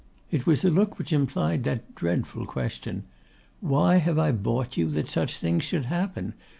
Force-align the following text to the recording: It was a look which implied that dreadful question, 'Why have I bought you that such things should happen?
It 0.31 0.47
was 0.47 0.63
a 0.65 0.71
look 0.71 0.97
which 0.97 1.13
implied 1.13 1.63
that 1.65 1.93
dreadful 1.93 2.47
question, 2.47 3.03
'Why 3.59 3.97
have 3.97 4.17
I 4.17 4.31
bought 4.31 4.75
you 4.75 4.89
that 4.89 5.11
such 5.11 5.37
things 5.37 5.63
should 5.63 5.85
happen? 5.85 6.33